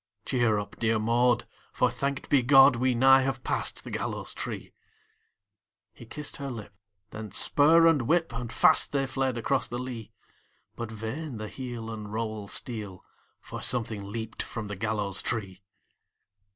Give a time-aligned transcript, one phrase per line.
[0.25, 4.73] "Cheer up, dear Maud, for, thanked be God, We nigh have passed the gallows tree!"
[5.93, 6.73] He kissed her lip;
[7.11, 8.33] then spur and whip!
[8.33, 10.11] And fast they fled across the lea!
[10.75, 13.05] But vain the heel and rowel steel,
[13.41, 15.61] For something leaped from the gallows tree!